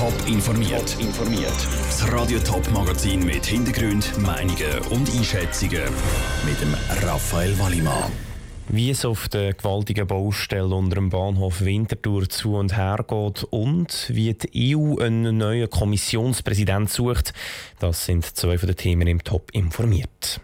Top 0.00 0.14
informiert. 0.26 0.96
informiert. 0.98 1.52
Das 1.84 2.10
Radio 2.10 2.38
Top 2.38 2.66
Magazin 2.72 3.22
mit 3.22 3.44
Hintergrund, 3.44 4.10
Meinungen 4.16 4.78
und 4.88 5.14
Einschätzungen 5.14 5.82
mit 6.46 6.58
dem 6.58 6.74
Raphael 7.06 7.58
Wallimann. 7.58 8.10
Wie 8.68 8.88
es 8.88 9.04
auf 9.04 9.28
der 9.28 9.52
gewaltigen 9.52 10.06
Baustelle 10.06 10.74
unter 10.74 10.94
dem 10.94 11.10
Bahnhof 11.10 11.60
Winterthur 11.60 12.30
zu 12.30 12.54
und 12.54 12.74
her 12.74 13.04
geht 13.06 13.44
und 13.50 14.06
wie 14.08 14.32
die 14.32 14.74
EU 14.74 14.96
einen 15.00 15.36
neuen 15.36 15.68
Kommissionspräsident 15.68 16.88
sucht, 16.88 17.34
das 17.78 18.06
sind 18.06 18.24
zwei 18.24 18.56
von 18.56 18.68
den 18.68 18.76
Themen 18.76 19.06
im 19.06 19.22
Top 19.22 19.50
informiert. 19.52 20.40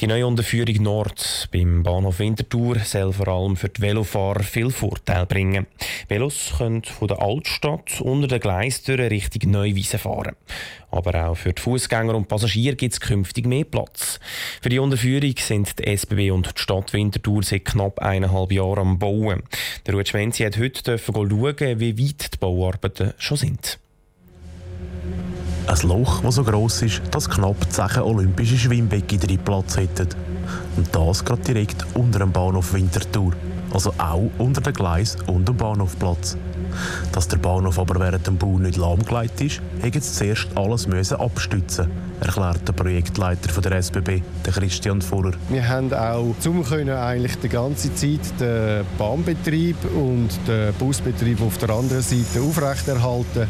Die 0.00 0.06
neue 0.06 0.26
Unterführung 0.26 0.82
Nord 0.82 1.48
beim 1.52 1.82
Bahnhof 1.82 2.20
Winterthur 2.20 2.78
soll 2.78 3.12
vor 3.12 3.28
allem 3.28 3.54
für 3.54 3.68
die 3.68 3.82
Velofahrer 3.82 4.42
viel 4.42 4.70
Vorteil 4.70 5.26
bringen. 5.26 5.66
Velos 6.08 6.54
können 6.56 6.82
von 6.84 7.08
der 7.08 7.20
Altstadt 7.20 8.00
unter 8.00 8.26
den 8.26 8.40
Gleistüren 8.40 9.08
Richtung 9.08 9.50
Neuwiesen 9.50 9.98
fahren. 9.98 10.36
Aber 10.90 11.26
auch 11.26 11.34
für 11.34 11.52
die 11.52 11.60
Fußgänger 11.60 12.14
und 12.14 12.28
Passagiere 12.28 12.76
gibt 12.76 12.94
es 12.94 13.00
künftig 13.00 13.44
mehr 13.44 13.64
Platz. 13.64 14.20
Für 14.62 14.70
die 14.70 14.78
Unterführung 14.78 15.34
sind 15.36 15.78
die 15.78 15.94
SBB 15.94 16.30
und 16.30 16.46
die 16.46 16.62
Stadt 16.62 16.94
Winterthur 16.94 17.42
seit 17.42 17.66
knapp 17.66 17.98
eineinhalb 17.98 18.52
Jahren 18.52 18.78
am 18.78 18.98
Bauen. 18.98 19.42
Der 19.86 19.92
Ruud 19.92 20.08
Schwenzi 20.08 20.44
hat 20.44 20.56
heute 20.56 20.96
schauen, 20.96 21.78
wie 21.78 21.98
weit 21.98 22.32
die 22.32 22.38
Bauarbeiten 22.38 23.12
schon 23.18 23.36
sind. 23.36 23.78
Ein 25.70 25.88
Loch, 25.88 26.20
das 26.22 26.34
so 26.34 26.42
gross 26.42 26.82
ist, 26.82 27.00
dass 27.12 27.30
knapp 27.30 27.54
10 27.70 28.02
olympische 28.02 28.58
Schwimmbecken 28.58 29.20
drin 29.20 29.38
Platz 29.38 29.76
hätten. 29.76 30.08
Und 30.76 30.92
das 30.92 31.24
gerade 31.24 31.42
direkt 31.42 31.86
unter 31.94 32.18
dem 32.18 32.32
Bahnhof 32.32 32.72
Winterthur. 32.72 33.34
Also 33.72 33.94
auch 33.96 34.32
unter 34.38 34.62
dem 34.62 34.72
Gleis 34.72 35.16
und 35.28 35.46
dem 35.46 35.56
Bahnhofplatz. 35.56 36.36
Dass 37.12 37.28
der 37.28 37.36
Bahnhof 37.36 37.78
aber 37.78 38.00
während 38.00 38.26
dem 38.26 38.36
Bau 38.36 38.58
nicht 38.58 38.78
lahmgelegt 38.78 39.40
ist, 39.42 39.62
hätten 39.80 40.00
sie 40.00 40.12
zuerst 40.12 40.48
alles 40.56 40.88
müssen 40.88 41.20
abstützen 41.20 41.88
erklärt 42.20 42.68
der 42.68 42.72
Projektleiter 42.72 43.60
der 43.60 43.72
SBB, 43.78 44.22
Christian 44.44 45.00
Fuller. 45.00 45.32
Wir 45.48 45.66
haben 45.66 45.92
auch 45.92 46.34
zum 46.40 46.64
können 46.64 46.96
eigentlich 46.96 47.36
die 47.36 47.48
ganze 47.48 47.94
Zeit 47.94 48.20
den 48.38 48.84
Bahnbetrieb 48.98 49.76
und 49.94 50.28
den 50.46 50.72
Busbetrieb 50.74 51.40
auf 51.40 51.58
der 51.58 51.70
anderen 51.70 52.02
Seite 52.02 52.40
aufrechterhalten. 52.42 53.48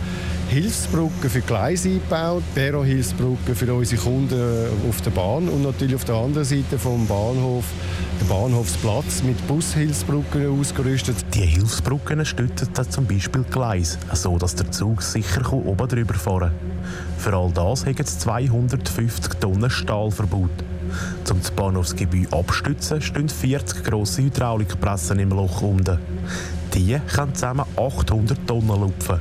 Hilfsbrücken 0.50 1.30
für 1.30 1.42
Gleise 1.42 1.90
eingebaut, 1.90 2.42
Perro-Hilfsbrücken 2.56 3.54
für 3.54 3.72
unsere 3.72 4.02
Kunden 4.02 4.66
auf 4.88 5.00
der 5.00 5.12
Bahn 5.12 5.48
und 5.48 5.62
natürlich 5.62 5.94
auf 5.94 6.04
der 6.04 6.16
anderen 6.16 6.44
Seite 6.44 6.76
vom 6.76 7.06
Bahnhof 7.06 7.64
der 8.20 8.24
Bahnhofsplatz 8.24 9.22
mit 9.22 9.46
Bushilfsbrücken 9.46 10.58
ausgerüstet. 10.58 11.14
Die 11.34 11.46
Hilfsbrücken 11.46 12.24
stützen 12.24 12.68
dann 12.74 12.90
zum 12.90 13.06
Beispiel 13.06 13.44
Gleis, 13.44 13.96
so 14.12 14.38
dass 14.38 14.56
der 14.56 14.72
Zug 14.72 15.02
sicher 15.02 15.52
oben 15.52 15.88
drüber 15.88 16.14
fahren 16.14 16.50
kann. 16.50 17.18
Für 17.18 17.36
all 17.36 17.52
das 17.52 17.86
haben 17.86 17.96
sie 17.96 18.18
250 18.18 19.34
Tonnen 19.34 19.70
Stahl 19.70 20.10
verbaut. 20.10 20.50
Um 21.30 21.38
das 21.38 21.52
Bahnhofsgebäude 21.52 22.36
abzustützen, 22.36 23.00
stehen 23.00 23.28
40 23.28 23.84
grosse 23.84 24.22
Hydraulikpressen 24.22 25.20
im 25.20 25.30
Loch 25.30 25.62
unten. 25.62 26.00
Die 26.74 26.98
können 27.14 27.36
zusammen 27.36 27.66
800 27.76 28.48
Tonnen 28.48 28.80
lupfen. 28.80 29.20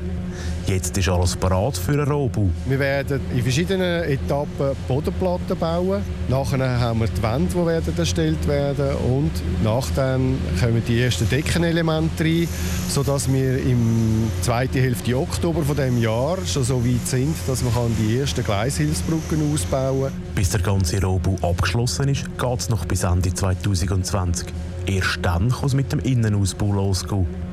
Jetzt 0.70 0.96
ist 1.00 1.10
alles 1.10 1.36
bereit 1.36 1.76
für 1.76 1.94
einen 1.94 2.08
Rohbau. 2.08 2.48
Wir 2.68 2.78
werden 2.78 3.20
in 3.36 3.42
verschiedenen 3.42 4.04
Etappen 4.04 4.76
Bodenplatten 4.88 5.58
bauen. 5.58 6.04
Nachher 6.28 6.80
haben 6.80 7.00
wir 7.00 7.08
die 7.08 7.24
Wände, 7.24 7.50
die 7.50 7.66
werden 7.66 7.98
erstellt 7.98 8.48
werden 8.48 8.96
und 8.98 9.32
nachdem 9.64 10.38
kommen 10.60 10.84
die 10.88 11.02
ersten 11.02 11.28
Deckenelemente 11.28 12.24
rein, 12.24 12.48
sodass 12.88 13.34
wir 13.34 13.58
im 13.64 14.30
zweiten 14.42 14.78
Hälfte 14.78 15.18
Oktober 15.18 15.64
von 15.64 15.76
dem 15.76 16.00
Jahr 16.00 16.38
schon 16.46 16.64
so 16.64 16.86
weit 16.86 17.08
sind, 17.08 17.36
dass 17.48 17.64
man 17.64 17.74
die 17.98 18.20
ersten 18.20 18.44
Gleishilfsbrücken 18.44 19.52
ausbauen 19.52 20.12
kann. 20.12 20.22
Bis 20.36 20.52
der 20.52 20.62
ganze 20.62 21.02
Rohbau 21.02 21.36
abgeschlossen 21.42 22.10
ist, 22.10 22.26
geht 22.38 22.60
es 22.60 22.70
noch 22.70 22.86
bis 22.86 23.02
Ende 23.02 23.34
2020. 23.34 24.54
Erst 24.86 25.18
dann 25.24 25.50
kann 25.50 25.66
es 25.66 25.74
mit 25.74 25.92
dem 25.92 26.00
Innenausbau 26.00 26.72
losgehen. 26.74 27.49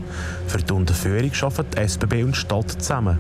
Für 0.46 0.58
die 0.58 0.72
Unterführung 0.72 1.30
arbeiten 1.42 1.76
SBB 1.76 2.24
und 2.24 2.36
Stadt 2.36 2.70
zusammen. 2.70 3.18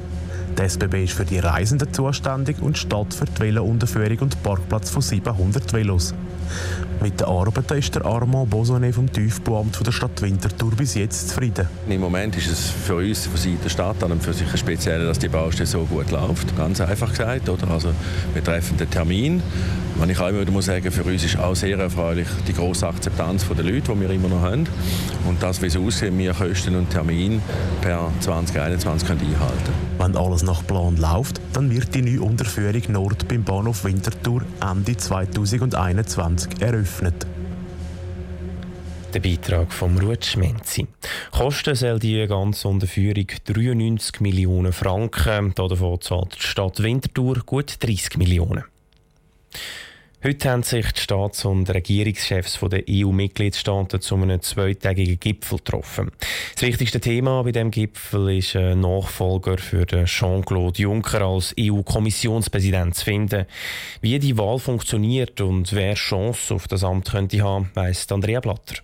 Die 0.58 0.62
SBB 0.62 1.04
ist 1.04 1.12
für 1.12 1.24
die 1.24 1.38
Reisenden 1.38 1.92
zuständig 1.92 2.62
und 2.62 2.78
Stadt 2.78 3.12
für 3.12 3.26
die 3.26 3.40
Velo-Unterführung 3.40 4.18
und 4.20 4.42
Parkplatz 4.42 4.90
von 4.90 5.02
700 5.02 5.72
Velos. 5.72 6.14
Mit 7.02 7.20
den 7.20 7.26
Arbeiten 7.26 7.78
ist 7.78 7.94
der 7.94 8.04
Armand 8.04 8.50
Bosonnet 8.50 8.94
vom 8.94 9.12
Tiefbauamt 9.12 9.86
der 9.86 9.92
Stadt 9.92 10.22
Winterthur 10.22 10.72
bis 10.72 10.94
jetzt 10.94 11.28
zufrieden. 11.28 11.68
Im 11.88 12.00
Moment 12.00 12.36
ist 12.36 12.48
es 12.48 12.70
für 12.70 12.96
uns 12.96 13.26
von 13.26 13.36
Seiten 13.36 13.60
der 13.62 13.68
Stadt 13.68 14.02
an 14.02 14.12
und 14.12 14.22
für 14.22 14.32
sich 14.32 14.48
speziell, 14.56 15.04
dass 15.06 15.18
die 15.18 15.28
Baustelle 15.28 15.66
so 15.66 15.84
gut 15.84 16.10
läuft. 16.10 16.56
Ganz 16.56 16.80
einfach 16.80 17.10
gesagt. 17.10 17.48
Oder? 17.48 17.70
Also, 17.70 17.90
wir 18.32 18.42
treffen 18.42 18.76
den 18.78 18.90
Termin. 18.90 19.42
Was 19.98 20.08
ich 20.10 20.20
auch 20.20 20.28
immer 20.28 20.50
muss 20.50 20.66
sagen, 20.66 20.90
für 20.90 21.04
uns 21.04 21.24
ist 21.24 21.38
auch 21.38 21.54
sehr 21.54 21.78
erfreulich 21.78 22.28
die 22.46 22.52
grosse 22.52 22.86
Akzeptanz 22.86 23.46
der 23.48 23.64
Leute, 23.64 23.92
die 23.92 24.00
wir 24.00 24.10
immer 24.10 24.28
noch 24.28 24.42
haben. 24.42 24.66
Und 25.26 25.42
das, 25.42 25.62
wie 25.62 25.66
es 25.66 25.76
aussieht, 25.76 26.16
wir 26.16 26.34
Kosten 26.34 26.76
und 26.76 26.90
Termin 26.90 27.40
per 27.80 28.10
2021 28.20 29.08
können 29.08 29.20
einhalten 29.20 29.72
Wenn 29.98 30.16
alles 30.16 30.42
nach 30.42 30.66
Plan 30.66 30.96
läuft, 30.96 31.40
dann 31.54 31.70
wird 31.70 31.94
die 31.94 32.02
neue 32.02 32.20
Unterführung 32.20 32.82
Nord 32.88 33.26
beim 33.26 33.42
Bahnhof 33.42 33.84
Winterthur 33.84 34.42
Ende 34.60 34.96
2021 34.96 36.60
eröffnet. 36.60 36.85
Der 39.14 39.20
Beitrag 39.20 39.72
von 39.72 39.98
Ruth 39.98 40.24
Schmenzi. 40.24 40.86
Kosten 41.30 41.74
soll 41.74 41.98
die 41.98 42.26
ganze 42.26 42.68
Unterführung 42.68 43.26
93 43.44 44.20
Millionen 44.20 44.72
Franken. 44.72 45.54
Davon 45.54 46.00
zahlt 46.00 46.36
die 46.36 46.42
Stadt 46.42 46.82
Winterthur 46.82 47.42
gut 47.46 47.76
30 47.80 48.18
Millionen. 48.18 48.64
Heute 50.26 50.50
haben 50.50 50.64
sich 50.64 50.90
die 50.90 51.00
Staats- 51.02 51.44
und 51.44 51.70
Regierungschefs 51.70 52.58
der 52.60 52.82
EU-Mitgliedstaaten 52.90 54.00
zu 54.00 54.16
einem 54.16 54.42
zweitägigen 54.42 55.20
Gipfel 55.20 55.58
getroffen. 55.58 56.10
Das 56.52 56.62
wichtigste 56.62 56.98
Thema 56.98 57.44
bei 57.44 57.52
dem 57.52 57.70
Gipfel 57.70 58.36
ist 58.36 58.56
ein 58.56 58.80
Nachfolger 58.80 59.56
für 59.56 59.86
Jean-Claude 59.86 60.82
Juncker 60.82 61.20
als 61.20 61.54
EU-Kommissionspräsident 61.56 62.96
zu 62.96 63.04
finden. 63.04 63.46
Wie 64.00 64.18
die 64.18 64.36
Wahl 64.36 64.58
funktioniert 64.58 65.40
und 65.40 65.72
wer 65.72 65.94
Chance 65.94 66.54
auf 66.54 66.66
das 66.66 66.82
Amt 66.82 67.08
könnte 67.12 67.40
haben, 67.42 67.70
weiss 67.74 68.10
Andrea 68.10 68.40
Blatter. 68.40 68.82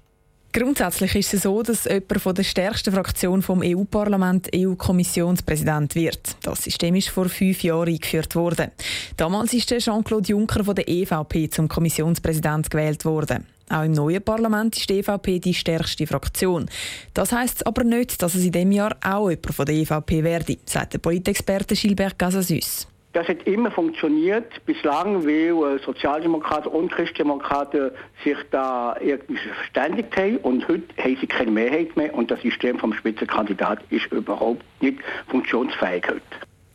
Grundsätzlich 0.54 1.14
ist 1.14 1.32
es 1.32 1.42
so, 1.44 1.62
dass 1.62 1.86
jemand 1.86 2.20
von 2.20 2.34
der 2.34 2.42
stärksten 2.42 2.92
Fraktion 2.92 3.40
vom 3.40 3.62
EU-Parlament 3.64 4.50
EU-Kommissionspräsident 4.54 5.94
wird. 5.94 6.36
Das 6.42 6.64
System 6.64 6.94
ist 6.94 7.08
vor 7.08 7.30
fünf 7.30 7.62
Jahren 7.62 7.88
eingeführt 7.88 8.34
worden. 8.34 8.70
Damals 9.16 9.54
ist 9.54 9.74
Jean-Claude 9.78 10.28
Juncker 10.28 10.62
von 10.62 10.74
der 10.74 10.86
EVP 10.86 11.48
zum 11.48 11.68
Kommissionspräsident 11.68 12.70
gewählt 12.70 13.06
worden. 13.06 13.46
Auch 13.70 13.84
im 13.84 13.92
neuen 13.92 14.22
Parlament 14.22 14.76
ist 14.76 14.90
die 14.90 14.98
EVP 14.98 15.38
die 15.38 15.54
stärkste 15.54 16.06
Fraktion. 16.06 16.68
Das 17.14 17.32
heißt 17.32 17.66
aber 17.66 17.84
nicht, 17.84 18.20
dass 18.20 18.34
es 18.34 18.44
in 18.44 18.52
dem 18.52 18.72
Jahr 18.72 18.94
auch 19.02 19.30
jemand 19.30 19.54
von 19.54 19.64
der 19.64 19.76
EVP 19.76 20.22
werde, 20.22 20.58
sagt 20.66 20.92
der 20.92 20.98
Politexperte 20.98 21.74
Gilbert 21.74 22.18
Casasüs. 22.18 22.86
Das 23.12 23.28
hat 23.28 23.42
immer 23.46 23.70
funktioniert, 23.70 24.64
bislang, 24.64 25.26
weil 25.26 25.78
Sozialdemokraten 25.84 26.72
und 26.72 26.90
Christdemokraten 26.90 27.90
sich 28.24 28.38
da 28.50 28.96
irgendwie 29.00 29.36
verständigt 29.36 30.16
haben 30.16 30.38
und 30.38 30.66
heute 30.66 30.84
haben 30.96 31.18
sie 31.20 31.26
keine 31.26 31.50
Mehrheit 31.50 31.94
mehr 31.94 32.14
und 32.14 32.30
das 32.30 32.40
System 32.40 32.78
vom 32.78 32.94
Spitzenkandidat 32.94 33.80
ist 33.90 34.06
überhaupt 34.10 34.64
nicht 34.80 34.98
funktionsfähig 35.28 36.04
heute. 36.08 36.22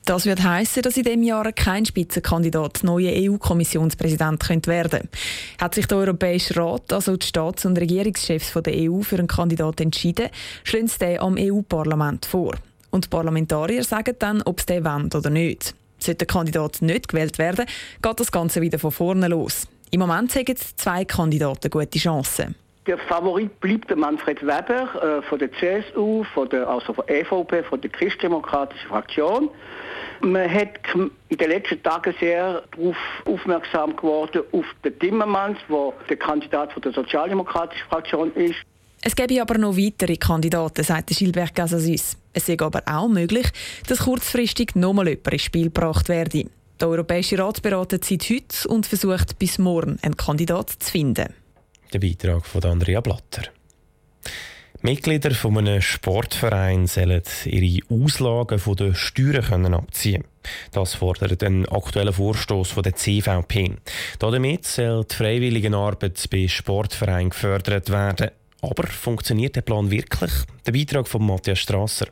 Das 0.06 0.26
wird 0.26 0.42
heißen, 0.42 0.84
dass 0.84 0.96
in 0.96 1.04
dem 1.04 1.22
Jahr 1.22 1.52
kein 1.52 1.86
Spitzenkandidat 1.86 2.82
neuer 2.84 3.12
EU-Kommissionspräsident 3.14 4.42
könnte 4.42 4.72
werden. 4.72 5.10
Hat 5.60 5.76
sich 5.76 5.86
der 5.86 5.98
Europäische 5.98 6.56
Rat, 6.56 6.94
also 6.94 7.18
die 7.18 7.26
Staats- 7.26 7.66
und 7.66 7.78
Regierungschefs 7.78 8.54
der 8.54 8.74
EU, 8.74 9.02
für 9.02 9.18
einen 9.18 9.28
Kandidat 9.28 9.82
entschieden, 9.82 10.30
schlagen 10.64 10.88
sie 10.88 11.00
den 11.00 11.20
am 11.20 11.36
EU-Parlament 11.38 12.26
vor. 12.26 12.54
Und 12.90 13.06
die 13.06 13.10
Parlamentarier 13.10 13.84
sagen 13.84 14.16
dann, 14.20 14.42
ob 14.44 14.62
sie 14.62 14.68
den 14.68 14.86
wollen 14.86 15.10
oder 15.14 15.30
nicht. 15.30 15.76
Sollte 16.00 16.26
der 16.26 16.28
Kandidat 16.28 16.82
nicht 16.82 17.08
gewählt 17.08 17.38
werden, 17.38 17.66
geht 18.02 18.20
das 18.20 18.32
Ganze 18.32 18.62
wieder 18.62 18.80
von 18.80 18.92
vorne 18.92 19.28
los. 19.28 19.68
Im 19.92 20.00
Moment 20.00 20.36
haben 20.36 20.56
zwei 20.56 21.06
Kandidaten 21.06 21.70
gute 21.70 22.00
Chancen. 22.00 22.56
Der 22.88 22.98
Favorit 22.98 23.60
bleibt 23.60 23.94
Manfred 23.96 24.42
Weber 24.42 25.20
äh, 25.20 25.22
von 25.24 25.40
der 25.40 25.52
CSU, 25.54 26.24
von 26.34 26.48
der, 26.50 26.68
also 26.70 26.94
von 26.94 27.06
der 27.08 27.20
EVP, 27.20 27.64
von 27.64 27.82
der 27.82 27.90
christdemokratischen 27.90 28.88
Fraktion. 28.88 29.50
Man 30.22 30.52
hat 30.52 30.80
in 30.96 31.38
den 31.38 31.50
letzten 31.50 31.84
Tagen 31.84 32.16
sehr 32.20 32.64
darauf 32.72 32.96
aufmerksam 33.26 33.96
geworden, 33.96 34.42
auf 34.54 34.66
den 34.86 34.98
Timmermans, 35.00 35.58
der 35.70 35.94
der 36.10 36.18
Kandidat 36.18 36.72
von 36.72 36.82
der 36.82 36.94
sozialdemokratischen 36.94 37.86
Fraktion 37.90 38.34
ist. 38.36 38.56
Es 39.02 39.16
gäbe 39.16 39.42
aber 39.42 39.58
noch 39.58 39.78
weitere 39.78 40.18
Kandidaten, 40.18 40.84
sagt 40.84 41.10
Gilbert 41.10 41.56
Casasys. 41.56 42.18
Es 42.34 42.50
ist 42.50 42.62
aber 42.62 42.82
auch 42.86 43.08
möglich, 43.08 43.48
dass 43.88 44.00
kurzfristig 44.00 44.76
nochmal 44.76 45.10
jemand 45.10 45.34
ins 45.34 45.42
Spiel 45.44 45.66
gebracht 45.66 46.10
werde. 46.10 46.46
Der 46.80 46.90
Europäische 46.90 47.40
Rat 47.40 47.62
beratet 47.62 48.06
seit 48.06 48.30
heute 48.30 48.68
und 48.68 48.86
versucht 48.86 49.40
bis 49.40 49.58
morgen 49.58 49.98
einen 50.02 50.18
Kandidat 50.18 50.70
zu 50.70 50.92
finden. 50.92 51.34
Der 51.94 52.00
Beitrag 52.00 52.46
von 52.46 52.64
Andrea 52.66 53.02
Blatter. 53.02 53.44
Mitglieder 54.82 55.32
von 55.32 55.58
einem 55.58 55.82
Sportverein 55.82 56.86
sollen 56.86 57.24
ihre 57.46 57.84
Auslagen 57.90 58.60
von 58.60 58.76
den 58.76 58.94
Steuern 58.94 59.74
abziehen 59.74 60.24
Das 60.72 60.94
fordert 60.94 61.42
ein 61.44 61.68
aktueller 61.68 62.14
Vorstoß 62.14 62.70
von 62.70 62.84
der 62.84 62.96
CVP. 62.96 63.74
Damit 64.20 64.66
soll 64.66 65.04
die 65.06 65.16
Freiwilligenarbeit 65.16 66.24
bei 66.30 66.48
Sportvereinen 66.48 67.32
gefördert 67.32 67.90
werden. 67.90 68.30
Aber 68.70 68.88
funktioniert 68.88 69.56
der 69.56 69.62
Plan 69.62 69.90
wirklich? 69.90 70.32
Der 70.66 70.72
Beitrag 70.72 71.08
von 71.08 71.26
Matthias 71.26 71.60
Strasser. 71.60 72.08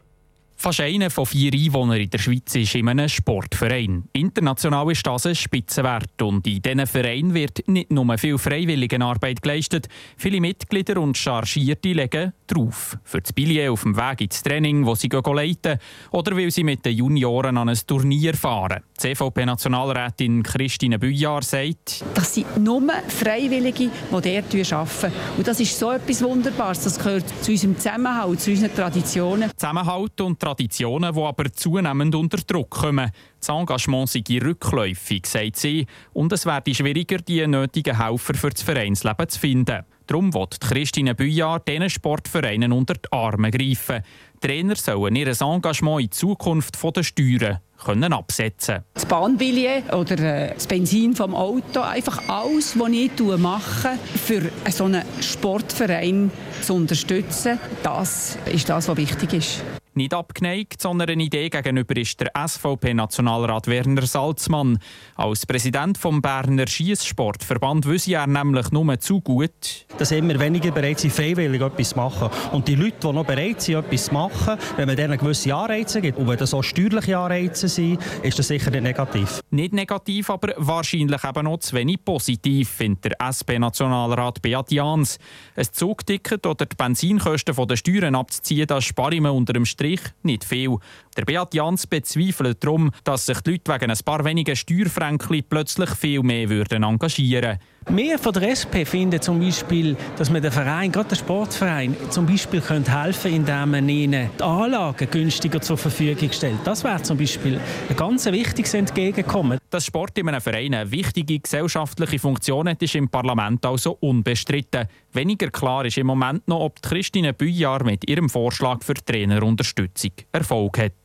Fast 0.58 0.80
einer 0.80 1.10
von 1.10 1.26
vier 1.26 1.54
Einwohnern 1.54 2.00
in 2.00 2.10
der 2.10 2.18
Schweiz 2.18 2.56
ist 2.56 2.76
in 2.76 2.88
einem 2.88 3.10
Sportverein. 3.10 4.06
International 4.14 4.90
ist 4.90 5.06
das 5.06 5.26
ein 5.26 5.36
Spitzenwert 5.36 6.22
und 6.22 6.48
in 6.48 6.62
diesen 6.62 6.88
Vereinen 6.88 7.34
wird 7.34 7.68
nicht 7.68 7.92
nur 7.92 8.18
viel 8.18 8.38
Freiwilligenarbeit 8.38 9.42
geleistet, 9.42 9.90
viele 10.18 10.40
Mitglieder 10.40 11.00
und 11.02 11.18
Chargierte 11.18 11.92
legen 11.92 12.34
drauf. 12.48 12.98
Für 13.04 13.22
das 13.22 13.34
Billett 13.34 13.70
auf 13.70 13.84
dem 13.84 13.98
Weg 13.98 14.22
ins 14.22 14.42
Training, 14.42 14.86
wo 14.86 14.96
sie 14.96 15.10
leiten 15.10 15.78
oder 16.12 16.36
weil 16.38 16.50
sie 16.52 16.64
mit 16.64 16.86
den 16.86 16.96
Junioren 16.96 17.58
an 17.58 17.70
ein 17.70 17.80
Turnier 17.86 18.34
fahren. 18.34 18.82
Die 18.98 19.14
CVP-Nationalrätin 19.14 20.42
Christine 20.42 20.98
Büjar 20.98 21.44
sagt, 21.44 22.04
Das 22.14 22.34
sind 22.34 22.58
nur 22.58 22.82
Freiwillige, 23.08 23.90
die 23.90 23.92
dort 24.10 24.74
arbeiten. 24.74 25.14
Und 25.38 25.48
das 25.48 25.60
ist 25.60 25.78
so 25.78 25.92
etwas 25.92 26.24
Wunderbares. 26.24 26.84
Das 26.84 26.98
gehört 26.98 27.26
zu 27.44 27.52
unserem 27.52 27.78
Zusammenhalt, 27.78 28.40
zu 28.40 28.52
unseren 28.52 28.74
Traditionen. 28.74 29.52
Zusammenhalt 29.56 30.22
und 30.22 30.40
Traditionen, 30.46 31.14
die 31.14 31.22
aber 31.22 31.52
zunehmend 31.52 32.14
unter 32.14 32.38
Druck 32.38 32.70
kommen. 32.70 33.10
Das 33.40 33.50
Engagement 33.50 34.10
sei 34.10 34.24
rückläufig, 34.44 35.26
sagt 35.26 35.56
sie, 35.56 35.88
und 36.14 36.32
es 36.32 36.46
werde 36.46 36.76
schwieriger, 36.76 37.18
die 37.18 37.46
nötigen 37.48 38.00
Helfer 38.00 38.36
für 38.36 38.52
das 38.52 38.62
Vereinsleben 38.62 39.28
zu 39.28 39.40
finden. 39.40 39.84
Darum 40.06 40.34
wird 40.36 40.62
Christine 40.62 41.16
Büjar 41.16 41.60
diesen 41.62 41.90
Sportvereinen 41.90 42.72
unter 42.72 42.94
die 42.94 43.12
Arme 43.12 43.50
greifen. 43.50 44.04
Trainer 44.40 44.76
sollen 44.76 45.16
ihr 45.16 45.28
Engagement 45.42 46.02
in 46.02 46.12
Zukunft 46.12 46.78
von 46.78 46.94
den 46.94 47.04
Steuern 47.04 47.60
können 47.84 48.14
absetzen 48.14 48.84
Das 48.94 49.06
Bahnbillett 49.06 49.94
oder 49.94 50.18
äh, 50.20 50.54
das 50.54 50.66
Benzin 50.66 51.16
vom 51.16 51.36
Auto, 51.36 51.82
einfach 51.82 52.22
alles, 52.30 52.80
was 52.80 52.90
ich 52.90 53.12
mache, 53.38 53.98
für 54.24 54.44
so 54.72 54.86
einen 54.86 55.04
Sportverein 55.22 56.32
zu 56.62 56.76
unterstützen, 56.76 57.60
das 57.84 58.38
ist 58.46 58.70
das, 58.70 58.88
was 58.88 58.98
wichtig 58.98 59.34
ist 59.34 59.64
nicht 59.96 60.14
abgeneigt, 60.14 60.82
sondern 60.82 61.10
eine 61.10 61.24
Idee 61.24 61.50
gegenüber 61.50 61.96
ist 61.98 62.20
der 62.20 62.32
SVP-Nationalrat 62.36 63.68
Werner 63.68 64.06
Salzmann. 64.06 64.80
Als 65.16 65.46
Präsident 65.46 65.98
vom 65.98 66.22
Berner 66.22 66.68
Schiesssportverband 66.68 67.86
wüsste 67.86 68.16
er 68.16 68.28
nämlich 68.28 68.72
nur 68.72 69.00
zu 69.00 69.22
gut, 69.22 69.86
dass 69.98 70.12
immer 70.12 70.40
weniger 70.40 70.72
bereit 70.72 71.00
sind, 71.00 71.14
freiwillig 71.14 71.62
etwas 71.62 71.90
zu 71.90 71.96
machen. 71.96 72.30
Und 72.52 72.68
die 72.68 72.76
Leute, 72.76 72.98
die 73.02 73.14
noch 73.14 73.26
bereit 73.26 73.62
sind, 73.62 73.76
etwas 73.76 74.06
zu 74.06 74.14
machen, 74.14 74.58
wenn 74.76 74.88
man 74.88 74.96
denen 74.98 75.18
gewisse 75.18 75.56
Anreize 75.56 76.02
gibt, 76.02 76.18
und 76.18 76.28
wenn 76.28 76.38
das 76.38 76.54
auch 76.54 76.64
steuerliche 76.64 77.18
Anreize 77.18 77.68
sind, 77.68 78.00
ist 78.24 78.38
das 78.38 78.48
sicher 78.48 78.72
nicht 78.72 78.84
negativ. 78.84 79.42
Nicht 79.52 79.74
negativ, 79.74 80.30
aber 80.30 80.54
wahrscheinlich 80.58 81.24
eben 81.24 81.46
noch 81.46 81.60
zu 81.60 81.76
wenig 81.76 82.04
positiv, 82.04 82.70
findet 82.70 83.06
der 83.06 83.22
SP-Nationalrat 83.22 84.42
Beat 84.42 84.72
Jans. 84.72 85.20
Ein 85.56 85.68
Zugticket 85.72 86.46
oder 86.46 86.66
die 86.66 86.76
Benzinkosten 86.76 87.54
von 87.54 87.68
den 87.68 87.78
Steuern 87.78 88.16
abzuziehen, 88.16 88.68
das 88.68 88.84
spare 88.84 89.16
ich 89.16 89.22
mir 89.22 89.32
unter 89.32 89.54
dem 89.54 89.66
Strich 89.66 89.85
Strich 89.86 90.02
nicht 90.24 90.44
viel. 90.44 90.78
Der 91.18 91.24
Beat 91.24 91.54
Jans 91.54 91.88
bezweifelt 91.88 92.64
darum, 92.64 92.92
dass 93.04 93.26
sich 93.26 93.40
die 93.42 93.52
Leute 93.52 93.74
wegen 93.74 93.92
ein 93.92 93.98
paar 94.04 94.26
wenigen 94.26 94.56
Steuerfränkli 94.56 95.42
plötzlich 95.44 95.90
viel 95.92 96.22
mehr 96.24 96.50
würden 96.50 96.84
engagieren 96.84 97.44
würden. 97.44 97.60
Wir 97.88 98.18
von 98.18 98.34
der 98.34 98.50
SP 98.50 98.82
finden 98.84 99.22
zum 99.22 99.40
Beispiel, 99.40 99.96
dass 100.18 100.32
man 100.32 100.42
den 100.42 100.52
Verein, 100.52 100.92
gerade 100.92 101.10
der 101.10 101.18
Sportverein, 101.18 101.96
zum 102.10 102.26
Beispiel 102.26 102.60
könnte 102.60 103.00
helfen 103.00 103.32
indem 103.32 103.72
man 103.72 103.88
ihnen 103.88 104.32
die 104.40 104.44
Anlagen 104.44 105.08
günstiger 105.10 105.62
zur 105.62 105.78
Verfügung 105.78 106.32
stellt. 106.32 106.58
Das 106.64 106.84
wäre 106.84 107.04
zum 107.04 107.18
Beispiel 107.18 107.62
ein 107.88 107.96
ganz 107.96 108.26
wichtiges 108.26 108.74
Entgegenkommen. 108.74 109.60
Dass 109.70 109.86
Sport 109.86 110.18
in 110.18 110.28
einem 110.28 110.42
Verein 110.42 110.74
eine 110.74 110.90
wichtige 110.90 111.40
gesellschaftliche 111.40 112.18
Funktion 112.18 112.68
hat, 112.68 112.82
ist 112.82 112.96
im 112.96 113.08
Parlament 113.08 113.64
also 113.68 113.98
unbestritten. 114.00 114.88
Weniger 115.14 115.52
klar 115.52 115.86
ist 115.86 116.00
im 116.00 116.08
Moment 116.08 116.48
noch, 116.48 116.62
ob 116.62 116.82
Christine 116.82 117.34
Büjar 117.34 117.84
mit 117.84 118.10
ihrem 118.10 118.30
Vorschlag 118.30 118.84
für 118.84 118.96
Trainerunterstützung 118.96 120.12
Erfolg 120.32 120.80
hat. 120.80 121.05